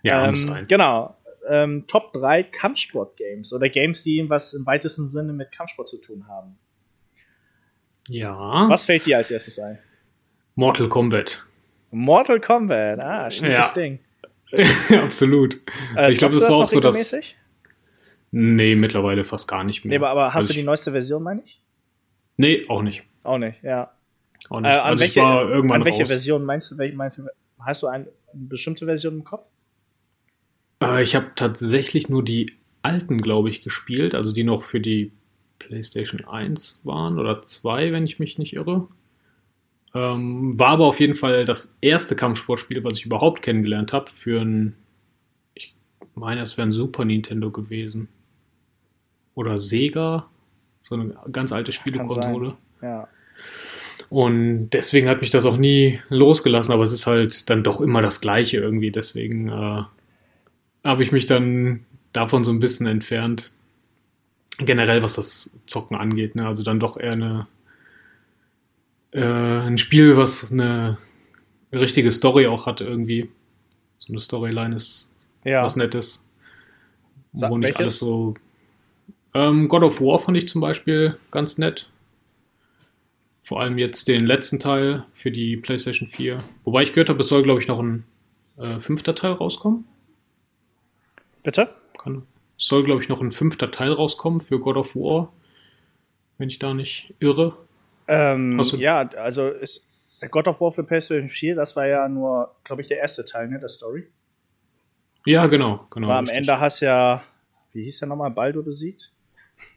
[0.01, 1.15] Ja, ähm, genau.
[1.47, 6.27] Ähm, Top 3 Kampfsport-Games oder Games, die was im weitesten Sinne mit Kampfsport zu tun
[6.27, 6.57] haben.
[8.07, 8.65] Ja.
[8.69, 9.77] Was fällt dir als erstes ein?
[10.55, 11.45] Mortal Kombat.
[11.91, 13.71] Mortal Kombat, ah, schickes Ja.
[13.75, 13.99] Ding.
[15.01, 15.57] Absolut.
[15.95, 17.13] Äh, ich glaube, das war auch so das.
[18.31, 19.89] Nee, mittlerweile fast gar nicht mehr.
[19.89, 21.61] Nee, aber, aber hast Also du die neueste Version, meine ich?
[22.37, 23.03] Nee, auch nicht.
[23.23, 23.91] Auch nicht, ja.
[24.49, 24.71] Auch Äh, nicht.
[24.71, 26.07] an also welche, ich war irgendwann an welche raus.
[26.09, 27.23] Version meinst du, welche, meinst du?
[27.59, 29.45] Hast du ein, eine bestimmte Version im Kopf?
[30.81, 35.11] Äh, ich habe tatsächlich nur die alten, glaube ich, gespielt, also die noch für die
[35.59, 38.87] PlayStation 1 waren oder 2, wenn ich mich nicht irre.
[39.93, 44.41] Ähm, war aber auf jeden Fall das erste Kampfsportspiel, was ich überhaupt kennengelernt habe, für
[44.41, 44.75] ein,
[45.53, 45.75] ich
[46.15, 48.07] meine, es wäre ein Super Nintendo gewesen.
[49.35, 50.27] Oder Sega,
[50.83, 52.55] so eine ganz alte Spielekonsole.
[52.81, 53.07] Ja.
[54.09, 58.01] Und deswegen hat mich das auch nie losgelassen, aber es ist halt dann doch immer
[58.01, 58.91] das Gleiche irgendwie.
[58.91, 59.83] Deswegen äh,
[60.83, 63.51] habe ich mich dann davon so ein bisschen entfernt.
[64.57, 66.35] Generell, was das Zocken angeht.
[66.35, 66.45] Ne?
[66.45, 67.47] Also dann doch eher eine,
[69.11, 70.97] äh, ein Spiel, was eine
[71.71, 73.29] richtige Story auch hat irgendwie.
[73.97, 75.09] So eine Storyline ist
[75.43, 75.63] Ja.
[75.63, 76.25] was Nettes.
[77.33, 77.79] Sag, wo nicht welches?
[77.79, 78.33] alles so.
[79.33, 81.89] Ähm, God of War fand ich zum Beispiel ganz nett.
[83.43, 86.37] Vor allem jetzt den letzten Teil für die PlayStation 4.
[86.63, 88.03] Wobei ich gehört habe, es soll, glaube ich, noch ein
[88.57, 89.85] äh, fünfter Teil rauskommen.
[91.43, 91.73] Bitte?
[91.97, 92.23] Kann,
[92.57, 95.31] es soll, glaube ich, noch ein fünfter Teil rauskommen für God of War.
[96.37, 97.57] Wenn ich da nicht irre.
[98.11, 99.87] Ähm, du- ja, also ist
[100.29, 103.47] God of War für PlayStation 4, das war ja nur, glaube ich, der erste Teil,
[103.47, 104.07] ne, der Story.
[105.25, 105.87] Ja, genau.
[105.89, 106.37] genau Aber am richtig.
[106.37, 107.23] Ende hast ja,
[107.73, 109.11] wie hieß der nochmal, Baldur besiegt?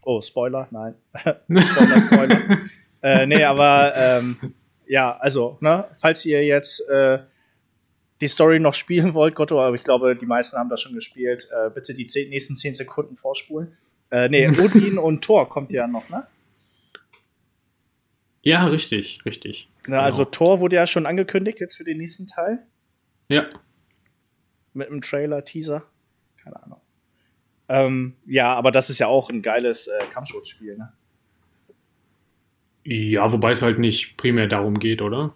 [0.03, 0.95] Oh, Spoiler, nein.
[1.15, 2.41] Spoiler, Spoiler.
[3.03, 4.37] äh, nee, aber ähm,
[4.87, 7.19] ja, also, ne, falls ihr jetzt äh,
[8.21, 11.49] die Story noch spielen wollt, Gott, aber ich glaube, die meisten haben das schon gespielt,
[11.53, 13.77] äh, bitte die zehn, nächsten 10 Sekunden vorspulen.
[14.11, 16.27] Äh, nee, Odin und Thor kommt ja noch, ne?
[18.45, 19.69] Ja, richtig, richtig.
[19.91, 20.31] Also Genau.
[20.31, 22.61] Thor wurde ja schon angekündigt jetzt für den nächsten Teil.
[23.29, 23.47] Ja,
[24.75, 25.85] mit einem Trailer, Teaser.
[26.43, 26.81] Keine Ahnung.
[27.69, 30.93] Ähm, ja, aber das ist ja auch ein geiles äh, Kampfsportspiel, ne?
[32.85, 35.35] ja, wobei es halt nicht primär darum geht, oder?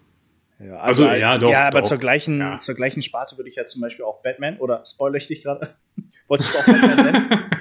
[0.58, 1.88] Ja, Also, ja, doch, Ja, aber doch.
[1.88, 2.58] zur gleichen, Ja.
[2.60, 5.76] zur gleichen Sparte würde ich ja zum Beispiel auch Batman oder spoiler ich dich gerade?
[6.28, 7.44] Wolltest du auch Batman nennen?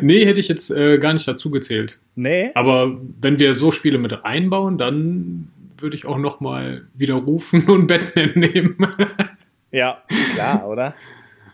[0.00, 1.98] nee, hätte ich jetzt äh, gar nicht dazu gezählt.
[2.14, 2.50] Nee.
[2.54, 5.48] Aber wenn wir so Spiele mit einbauen, dann
[5.78, 8.76] würde ich auch noch mal widerrufen und Batman nehmen.
[9.70, 10.02] Ja,
[10.34, 10.94] klar, oder?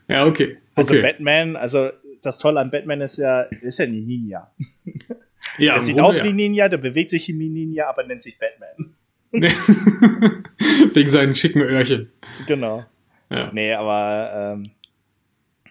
[0.08, 0.58] ja, okay.
[0.74, 1.02] Also okay.
[1.02, 1.90] Batman, also
[2.22, 4.50] das Tolle an Batman ist ja, ist ja ein Ninja.
[5.58, 8.04] ja, Der sieht Grunde aus wie ein Ninja, der bewegt sich wie ein Ninja, aber
[8.04, 8.94] nennt sich Batman.
[10.94, 12.10] Wegen seinen schicken Öhrchen.
[12.46, 12.84] Genau.
[13.30, 13.50] Ja.
[13.52, 14.70] Nee, aber ähm,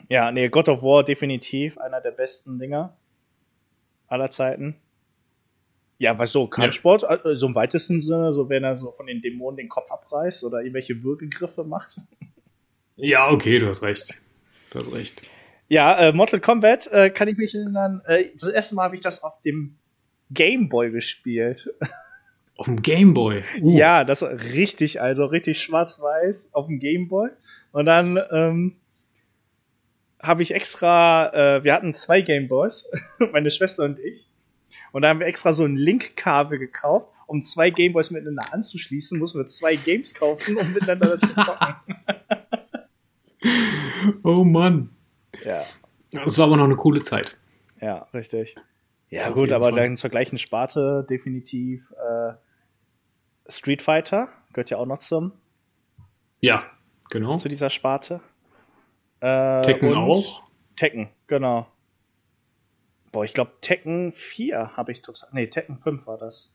[0.09, 2.95] ja, nee, God of War definitiv einer der besten Dinger
[4.07, 4.75] aller Zeiten.
[5.97, 9.21] Ja, was so, Kampfsport, äh, so im weitesten Sinne, so wenn er so von den
[9.21, 11.97] Dämonen den Kopf abreißt oder irgendwelche Würgegriffe macht.
[12.97, 14.21] ja, okay, du hast recht.
[14.71, 15.29] Du hast recht.
[15.67, 18.01] Ja, äh, Mortal Kombat äh, kann ich mich erinnern.
[18.05, 19.77] Äh, das erste Mal habe ich das auf dem
[20.31, 21.73] Game Boy gespielt.
[22.57, 23.43] Auf dem Gameboy.
[23.61, 27.29] Uh, Ja, das war richtig, also richtig schwarz-weiß auf dem Gameboy.
[27.73, 28.77] Und dann ähm,
[30.27, 32.91] habe ich extra, äh, wir hatten zwei Gameboys,
[33.31, 34.29] meine Schwester und ich.
[34.91, 39.19] Und da haben wir extra so ein Link-Kabel gekauft, um zwei Gameboys miteinander anzuschließen.
[39.19, 41.75] Mussten wir zwei Games kaufen, um miteinander zu zocken.
[44.23, 44.89] Oh Mann.
[45.43, 45.63] ja,
[46.11, 47.37] Das war aber noch eine coole Zeit.
[47.81, 48.55] ja, richtig.
[49.09, 49.75] Ja, gut, aber Fall.
[49.75, 52.33] dann zur gleichen Sparte definitiv äh,
[53.51, 55.31] Street Fighter gehört ja auch noch zum
[56.41, 56.63] Ja,
[57.11, 57.37] genau.
[57.37, 58.21] zu dieser Sparte.
[59.21, 60.43] Äh, Tekken auch.
[60.75, 61.67] Tekken, genau.
[63.11, 65.29] Boah, ich glaube Tekken 4 habe ich total.
[65.31, 66.53] Nee, Tekken 5 war das.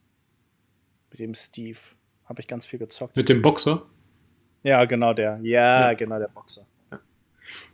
[1.11, 1.79] Mit dem Steve.
[2.27, 3.17] Habe ich ganz viel gezockt.
[3.17, 3.83] Mit dem Boxer.
[4.63, 5.41] Ja, genau der.
[5.43, 5.95] Ja, Ja.
[5.95, 6.67] genau der Boxer.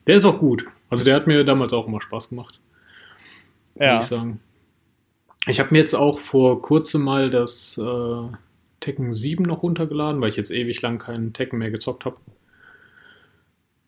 [0.06, 0.64] Der ist auch gut.
[0.88, 2.60] Also der hat mir damals auch immer Spaß gemacht.
[3.74, 3.98] Ja.
[3.98, 4.40] Ich sagen.
[5.48, 8.28] Ich habe mir jetzt auch vor kurzem mal das äh,
[8.80, 12.16] Tekken 7 noch runtergeladen, weil ich jetzt ewig lang keinen Tekken mehr gezockt habe.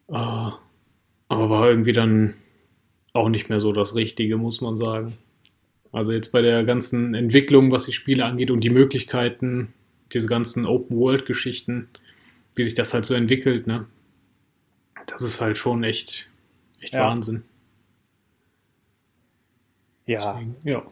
[0.08, 0.50] Äh,
[1.28, 2.34] aber war irgendwie dann
[3.12, 5.16] auch nicht mehr so das Richtige, muss man sagen.
[5.92, 9.72] Also jetzt bei der ganzen Entwicklung, was die Spiele angeht und die Möglichkeiten,
[10.12, 11.88] diese ganzen Open-World-Geschichten,
[12.54, 13.86] wie sich das halt so entwickelt, ne?
[15.06, 16.28] Das ist halt schon echt,
[16.80, 17.08] echt Ja.
[17.08, 17.44] Wahnsinn.
[20.06, 20.32] Ja.
[20.32, 20.82] Deswegen, ja.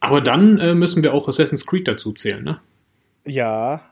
[0.00, 2.60] Aber dann äh, müssen wir auch Assassin's Creed dazu zählen, ne?
[3.24, 3.82] Ja.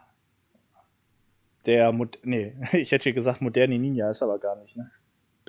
[1.64, 4.90] Der, Mod nee, ich hätte gesagt, moderne Ninja ist aber gar nicht, ne?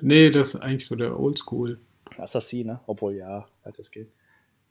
[0.00, 1.80] Nee, das ist eigentlich so der Oldschool.
[2.16, 2.80] Assassin, ne?
[2.86, 4.12] Obwohl, ja, halt das geht.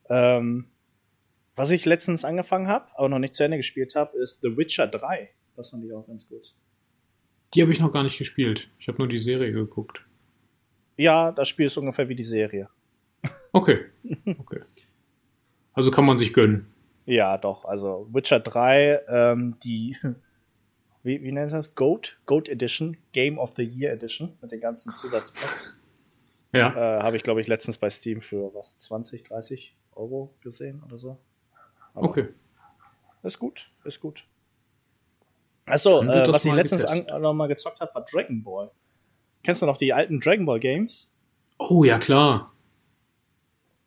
[0.08, 0.66] Ähm,
[1.56, 4.86] was ich letztens angefangen habe, aber noch nicht zu Ende gespielt habe, ist The Witcher
[4.86, 5.30] 3.
[5.56, 6.54] Das fand ich auch ganz gut.
[7.54, 8.70] Die habe ich noch gar nicht gespielt.
[8.78, 10.04] Ich habe nur die Serie geguckt.
[10.96, 12.68] Ja, das Spiel ist ungefähr wie die Serie.
[13.52, 13.86] Okay.
[14.38, 14.60] okay.
[15.72, 16.66] Also kann man sich gönnen.
[17.06, 17.64] Ja, doch.
[17.64, 19.96] Also Witcher 3, ähm, die,
[21.02, 21.74] wie, wie nennt das?
[21.74, 22.18] Goat?
[22.26, 25.78] Goat Edition, Game of the Year Edition mit den ganzen Zusatzpacks.
[26.52, 26.98] Ja.
[26.98, 30.98] Äh, Habe ich, glaube ich, letztens bei Steam für was, 20, 30 Euro gesehen oder
[30.98, 31.18] so.
[31.94, 32.28] Aber Okay.
[33.22, 34.24] Ist gut, ist gut.
[35.66, 37.10] Achso, äh, was ich letztens getestet.
[37.10, 38.70] an, noch mal gezockt habe, war Dragon Ball.
[39.42, 41.12] Kennst du noch die alten Dragon Ball Games?
[41.58, 42.52] Oh, ja, klar.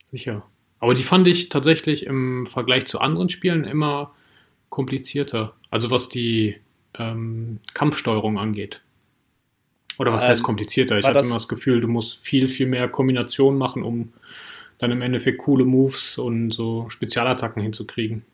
[0.03, 0.45] Sicher.
[0.79, 4.13] Aber die fand ich tatsächlich im Vergleich zu anderen Spielen immer
[4.69, 5.53] komplizierter.
[5.69, 6.59] Also was die
[6.97, 8.81] ähm, Kampfsteuerung angeht.
[9.99, 10.97] Oder was Ähm, heißt komplizierter?
[10.97, 14.13] Ich hatte das- immer das Gefühl, du musst viel, viel mehr Kombinationen machen, um
[14.79, 18.25] dann im Endeffekt coole Moves und so Spezialattacken hinzukriegen.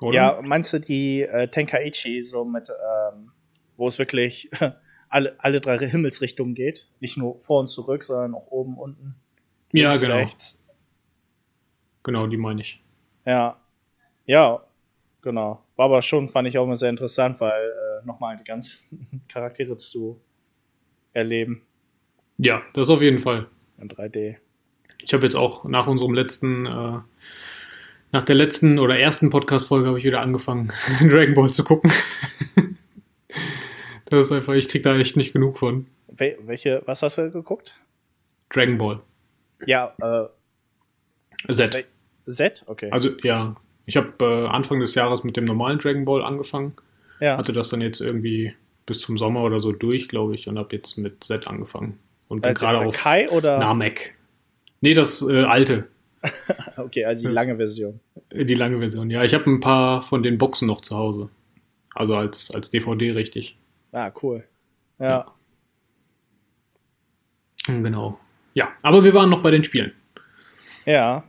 [0.00, 0.14] Oder?
[0.14, 3.32] Ja, meinst du die äh, Tenkaichi, so mit, ähm,
[3.76, 4.50] wo es wirklich
[5.08, 6.88] alle, alle drei Himmelsrichtungen geht?
[7.00, 9.14] Nicht nur vor und zurück, sondern auch oben, unten.
[9.72, 10.16] ja genau.
[10.16, 10.58] rechts.
[12.02, 12.82] Genau, die meine ich.
[13.26, 13.60] Ja.
[14.26, 14.64] Ja,
[15.22, 15.62] genau.
[15.80, 19.78] War aber schon, fand ich auch immer sehr interessant, weil äh, nochmal die ganzen Charaktere
[19.78, 20.20] zu
[21.14, 21.62] erleben
[22.36, 23.46] Ja, das auf jeden Fall.
[23.78, 24.36] in 3D.
[25.02, 26.98] Ich habe jetzt auch nach unserem letzten, äh,
[28.12, 31.90] nach der letzten oder ersten Podcast-Folge habe ich wieder angefangen, Dragon Ball zu gucken.
[34.04, 35.86] das ist einfach, ich krieg da echt nicht genug von.
[36.08, 37.80] Wel welche, was hast du geguckt?
[38.50, 39.00] Dragon Ball.
[39.64, 41.86] Ja, äh, Z.
[42.26, 42.64] Z?
[42.66, 42.90] Okay.
[42.90, 46.74] Also ja, ich habe äh, Anfang des Jahres mit dem normalen Dragon Ball angefangen,
[47.20, 47.36] ja.
[47.36, 48.54] hatte das dann jetzt irgendwie
[48.86, 51.98] bis zum Sommer oder so durch, glaube ich, und habe jetzt mit Z angefangen.
[52.28, 53.58] Und bin Äh, gerade auf Kai oder?
[53.58, 54.14] Namek.
[54.80, 55.88] Nee, das äh, alte,
[56.76, 58.00] Okay, also die Das- lange Version.
[58.30, 59.10] äh, die lange Version.
[59.10, 61.28] Ja, ich habe ein paar von den Boxen noch zu Hause.
[61.94, 63.56] Also als, als DVD richtig.
[63.92, 64.44] Ah, cool.
[64.98, 65.26] Ja.
[67.66, 68.18] Hm, Genau.
[68.54, 69.92] Ja, aber wir waren noch bei den Spielen.
[70.86, 71.24] Ja.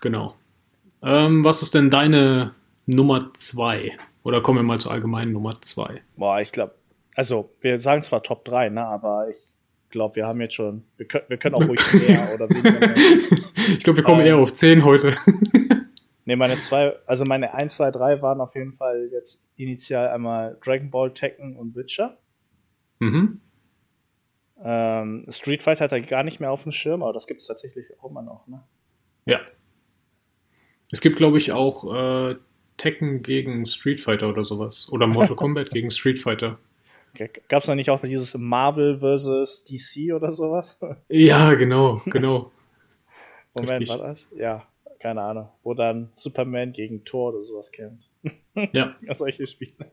[0.00, 0.34] Genau.
[1.06, 2.54] Ähm, was ist denn deine
[2.86, 3.96] Nummer zwei?
[4.24, 6.02] Oder kommen wir mal zur allgemeinen Nummer zwei?
[6.16, 6.74] Boah, ich glaube,
[7.14, 9.36] also wir sagen zwar Top 3, ne, aber ich
[9.90, 12.94] glaube, wir haben jetzt schon, wir können, wir können auch ruhig mehr oder weniger.
[13.68, 14.26] Ich glaube, wir kommen Ähm.
[14.26, 15.14] eher auf zehn heute.
[16.24, 20.58] Ne, meine zwei, also meine 1, 2, 3 waren auf jeden Fall jetzt initial einmal
[20.60, 22.18] Dragon Ball, Tekken und Witcher.
[22.98, 23.40] mhm.
[24.58, 27.46] Ähm, Street Fighter hat er gar nicht mehr auf dem Schirm, aber das gibt es
[27.46, 28.64] tatsächlich auch immer noch, ne?
[29.26, 29.40] Ja.
[30.92, 32.36] Es gibt, glaube ich, auch äh,
[32.76, 34.86] Tekken gegen Street Fighter oder sowas.
[34.90, 36.58] Oder Mortal Kombat gegen Street Fighter.
[37.48, 40.80] Gab es da nicht auch dieses Marvel versus DC oder sowas?
[41.08, 42.52] Ja, genau, genau.
[43.54, 43.88] Moment, Richtig.
[43.88, 44.28] war das?
[44.36, 44.66] Ja,
[44.98, 45.48] keine Ahnung.
[45.62, 48.10] Wo dann Superman gegen Thor oder sowas kämpft.
[48.72, 48.96] Ja.
[49.14, 49.90] Solche Spiele.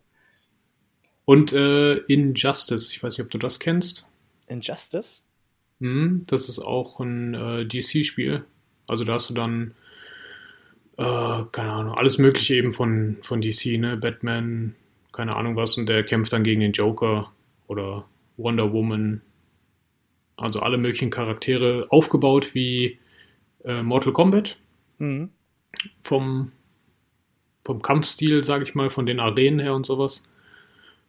[1.25, 4.07] Und äh, Injustice, ich weiß nicht, ob du das kennst.
[4.47, 5.23] Injustice?
[5.79, 8.45] Mhm, das ist auch ein äh, DC-Spiel.
[8.87, 9.73] Also da hast du dann,
[10.97, 13.97] äh, keine Ahnung, alles Mögliche eben von, von DC, ne?
[13.97, 14.75] Batman,
[15.11, 17.31] keine Ahnung was, und der kämpft dann gegen den Joker
[17.67, 18.05] oder
[18.37, 19.21] Wonder Woman.
[20.35, 22.99] Also alle möglichen Charaktere aufgebaut wie
[23.63, 24.57] äh, Mortal Kombat
[24.99, 25.31] Mhm.
[26.03, 26.51] vom,
[27.65, 30.23] vom Kampfstil, sage ich mal, von den Arenen her und sowas.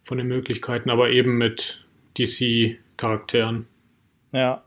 [0.03, 1.85] Von den Möglichkeiten, aber eben mit
[2.19, 3.67] DC-Charakteren.
[4.33, 4.63] Ja.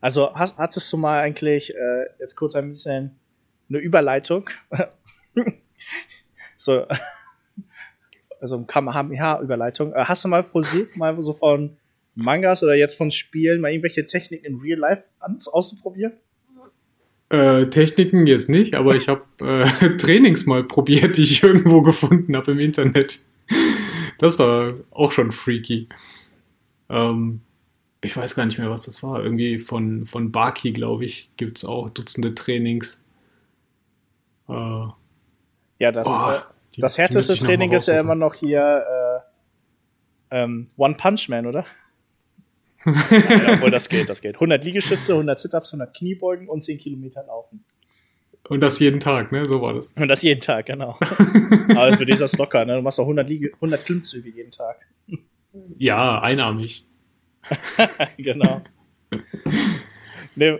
[0.00, 3.16] Also hast, hattest du mal eigentlich äh, jetzt kurz ein bisschen
[3.72, 4.48] eine Überleitung?
[6.56, 6.86] so,
[8.40, 9.92] also ein Kamehameha-Überleitung.
[9.94, 11.76] Äh, hast du mal versucht, mal so von
[12.14, 15.04] Mangas oder jetzt von Spielen mal irgendwelche Techniken in Real Life
[15.50, 16.12] auszuprobieren?
[17.30, 22.36] Äh, Techniken jetzt nicht, aber ich habe äh, Trainings mal probiert, die ich irgendwo gefunden
[22.36, 23.20] habe im Internet.
[24.18, 25.88] Das war auch schon freaky.
[26.90, 27.40] Ähm,
[28.02, 29.22] ich weiß gar nicht mehr, was das war.
[29.24, 33.01] Irgendwie von, von Baki, glaube ich, gibt es auch Dutzende Trainings.
[34.52, 34.92] Äh,
[35.78, 36.40] Ja, das, Oh, äh,
[36.76, 39.22] die- das die härteste Training ist ja immer noch hier
[40.30, 41.64] äh, ähm, One Punch Man, oder?
[42.84, 44.34] ja, obwohl das geht, das geht.
[44.36, 47.64] 100 Liegestütze, 100 Sit-Ups, 100 Kniebeugen und 10 Kilometer laufen.
[48.48, 49.44] Und das jeden Tag, ne?
[49.44, 49.90] So war das.
[49.90, 50.98] Und das jeden Tag, genau.
[51.68, 52.74] Aber für dich ist das locker, ne?
[52.76, 54.84] Du machst doch 100, Liege 100 Klimmzüge jeden Tag.
[55.78, 56.84] Ja, einarmig.
[58.16, 58.62] genau.
[60.34, 60.58] nee,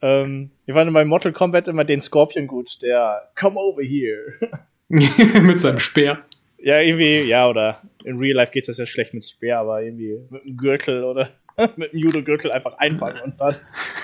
[0.00, 4.34] Ähm, ich fand bei Mortal Kombat immer den Scorpion gut, der Come over here.
[4.88, 6.24] mit seinem Speer.
[6.60, 10.20] Ja, irgendwie, ja, oder in Real Life geht das ja schlecht mit Speer, aber irgendwie
[10.30, 11.30] mit einem Gürtel oder
[11.76, 13.56] mit einem Judo-Gürtel einfach einfangen und dann.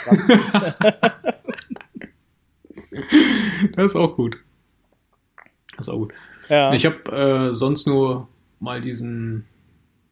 [3.77, 4.39] das ist auch gut.
[5.77, 6.15] Das ist auch gut.
[6.49, 6.73] ja.
[6.73, 8.29] Ich habe äh, sonst nur
[8.61, 9.47] mal diesen,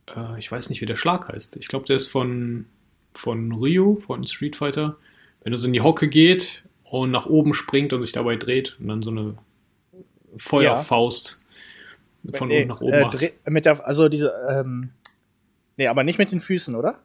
[0.08, 1.56] äh, ich weiß nicht, wie der Schlag heißt.
[1.56, 2.66] Ich glaube, der ist von,
[3.14, 4.96] von Ryu, von Street Fighter.
[5.44, 8.76] Wenn er so in die Hocke geht und nach oben springt und sich dabei dreht
[8.80, 9.34] und dann so eine
[10.36, 11.42] Feuerfaust
[12.32, 13.32] von Nee, unten nach oben äh, macht.
[13.48, 14.90] mit der, also diese, ähm,
[15.76, 16.98] nee, aber nicht mit den Füßen, oder?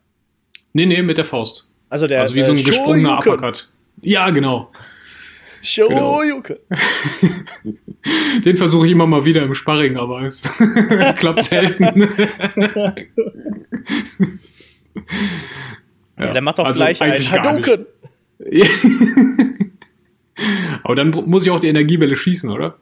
[0.74, 1.68] Nee, nee, mit der Faust.
[1.90, 3.20] Also der also wie so ein gesprungener.
[3.20, 3.70] Uppercut.
[4.02, 4.72] Ja, genau.
[5.62, 6.58] Shoryuken.
[8.46, 10.42] Den versuche ich immer mal wieder im Sparring, aber es
[11.18, 12.08] klappt selten.
[16.20, 17.14] Ja, der macht doch also gleich ein.
[17.14, 17.86] Hadouken.
[20.84, 22.78] aber dann muss ich auch die Energiewelle schießen, oder?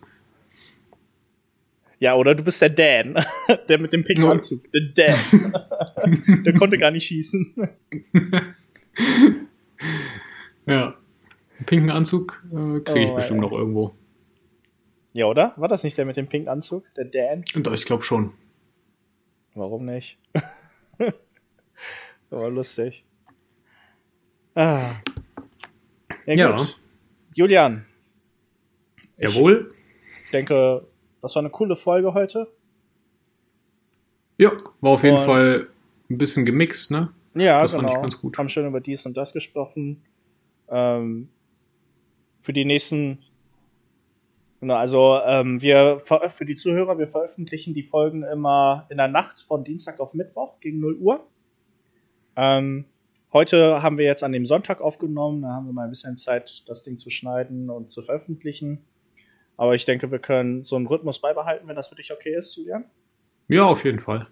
[1.99, 3.15] Ja, oder du bist der Dan,
[3.69, 4.25] der mit dem pinken.
[4.25, 4.61] Anzug.
[4.71, 6.43] Der Dan.
[6.43, 7.53] der konnte gar nicht schießen.
[10.67, 10.95] Ja.
[11.57, 13.45] Einen pinken Anzug äh, kriege ich Oh, bestimmt ey.
[13.49, 13.95] noch irgendwo.
[15.13, 15.53] Ja, oder?
[15.55, 16.83] War das nicht der mit dem pinken Anzug?
[16.95, 17.45] Der Dan?
[17.55, 18.33] Doch, ich glaube schon.
[19.53, 20.19] Warum nicht?
[22.29, 23.05] Aber lustig.
[24.55, 24.81] Ah.
[26.25, 26.55] Ja, Ja.
[26.55, 26.79] gut.
[27.35, 27.85] Julian,
[29.17, 29.73] Jawohl.
[30.25, 30.85] ich denke,
[31.21, 32.47] das war eine coole Folge heute.
[34.37, 35.67] Ja, war auf jeden Und- Fall
[36.09, 37.11] ein bisschen gemixt, ne?
[37.35, 37.95] Ja, Das fand genau.
[37.95, 38.37] ich ganz gut.
[38.37, 40.01] Haben schön über dies und das gesprochen.
[40.69, 41.29] Ähm,
[42.39, 43.19] für die nächsten,
[44.61, 49.39] genau, also ähm, wir für die Zuhörer, wir veröffentlichen die Folgen immer in der Nacht
[49.41, 51.27] von Dienstag auf Mittwoch gegen 0 Uhr.
[52.35, 52.85] Ähm,
[53.35, 56.67] heute haben wir jetzt an dem Sonntag aufgenommen, da haben wir mal ein bisschen Zeit,
[56.69, 58.85] das Ding zu schneiden und zu veröffentlichen.
[59.57, 62.55] Aber ich denke, wir können so einen Rhythmus beibehalten, wenn das für dich okay ist,
[62.55, 62.85] Julian.
[63.49, 64.27] Ja, auf jeden Fall.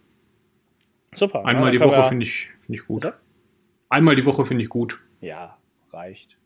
[1.13, 1.45] Super.
[1.45, 3.01] Einmal die Woche finde ich, finde ich gut.
[3.01, 3.15] Bitte?
[3.89, 5.03] Einmal die Woche finde ich gut.
[5.19, 5.57] Ja,
[5.91, 6.39] reicht.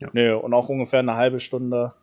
[0.00, 0.10] Ja.
[0.12, 1.94] Nö, und auch ungefähr eine halbe Stunde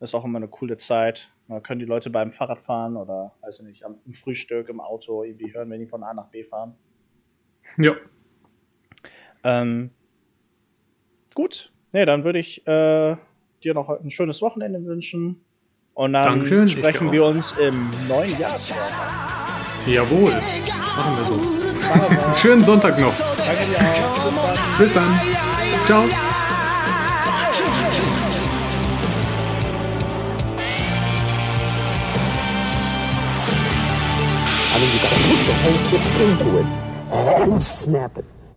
[0.00, 1.30] ist auch immer eine coole Zeit.
[1.48, 5.52] Da können die Leute beim Fahrradfahren oder, weiß ich nicht, am Frühstück, im Auto irgendwie
[5.52, 6.74] hören, wenn die von A nach B fahren.
[7.76, 7.94] Ja.
[9.44, 9.90] Ähm,
[11.34, 11.72] gut.
[11.92, 13.16] Nee, dann würde ich äh,
[13.62, 15.44] dir noch ein schönes Wochenende wünschen.
[15.94, 18.56] Und dann Dankeschön, sprechen wir uns im neuen Jahr.
[19.86, 20.32] Jawohl.
[20.32, 22.34] Machen wir so.
[22.40, 23.14] Schönen Sonntag noch.
[23.36, 24.24] Danke dir auch.
[24.24, 24.78] Bis dann.
[24.78, 25.20] Bis dann.
[25.84, 26.04] Ciao.
[34.74, 36.66] I mean, you gotta put the whole shit into it
[37.12, 38.24] and snap it.